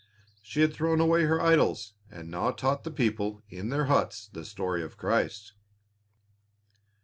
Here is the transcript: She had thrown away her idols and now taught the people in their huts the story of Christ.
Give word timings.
She 0.41 0.61
had 0.61 0.73
thrown 0.73 0.99
away 0.99 1.25
her 1.25 1.39
idols 1.39 1.93
and 2.09 2.31
now 2.31 2.49
taught 2.49 2.83
the 2.83 2.89
people 2.89 3.43
in 3.49 3.69
their 3.69 3.85
huts 3.85 4.27
the 4.33 4.43
story 4.43 4.81
of 4.81 4.97
Christ. 4.97 5.53